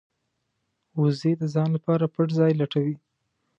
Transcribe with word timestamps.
وزې 0.99 1.31
د 1.41 1.43
ځان 1.53 1.69
لپاره 1.75 2.05
پټ 2.13 2.27
ځای 2.39 2.51
لټوي 2.59 2.95